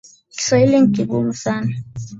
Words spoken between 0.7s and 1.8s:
ni kigumu sana.